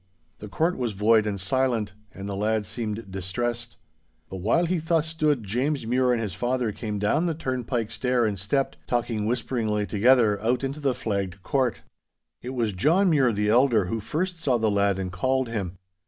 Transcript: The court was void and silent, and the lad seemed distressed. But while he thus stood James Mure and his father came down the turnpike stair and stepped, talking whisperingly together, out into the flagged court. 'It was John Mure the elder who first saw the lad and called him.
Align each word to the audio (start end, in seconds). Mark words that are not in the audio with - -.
The 0.39 0.47
court 0.47 0.79
was 0.79 0.93
void 0.93 1.27
and 1.27 1.39
silent, 1.39 1.93
and 2.11 2.27
the 2.27 2.35
lad 2.35 2.65
seemed 2.65 3.11
distressed. 3.11 3.77
But 4.31 4.37
while 4.37 4.65
he 4.65 4.79
thus 4.79 5.05
stood 5.05 5.43
James 5.43 5.85
Mure 5.85 6.11
and 6.11 6.19
his 6.19 6.33
father 6.33 6.71
came 6.71 6.97
down 6.97 7.27
the 7.27 7.35
turnpike 7.35 7.91
stair 7.91 8.25
and 8.25 8.39
stepped, 8.39 8.77
talking 8.87 9.27
whisperingly 9.27 9.85
together, 9.85 10.41
out 10.41 10.63
into 10.63 10.79
the 10.79 10.95
flagged 10.95 11.43
court. 11.43 11.83
'It 12.41 12.49
was 12.49 12.73
John 12.73 13.11
Mure 13.11 13.31
the 13.31 13.49
elder 13.49 13.85
who 13.85 13.99
first 13.99 14.39
saw 14.39 14.57
the 14.57 14.71
lad 14.71 14.97
and 14.97 15.11
called 15.11 15.49
him. 15.49 15.77